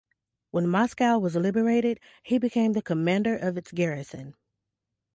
When 0.49 0.67
Moscow 0.67 1.19
was 1.19 1.35
liberated, 1.35 1.99
he 2.23 2.39
became 2.39 2.73
the 2.73 2.81
commander 2.81 3.37
of 3.37 3.55
its 3.55 3.71
garrison. 3.71 4.33